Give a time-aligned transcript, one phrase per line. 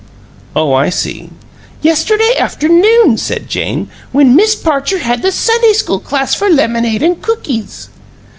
[0.55, 1.29] "Oh, I see."
[1.83, 7.21] "Yesterday afternoon," said Jane, "when Miss Parcher had the Sunday school class for lemonade and
[7.21, 7.89] cookies."